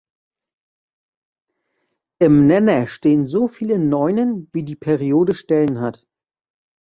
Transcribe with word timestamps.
Im 2.19 2.47
Nenner 2.47 2.87
stehen 2.87 3.23
so 3.23 3.47
viele 3.47 3.77
Neunen, 3.77 4.49
wie 4.51 4.63
die 4.63 4.75
Periode 4.75 5.35
Stellen 5.35 5.79
hat. 5.79 6.07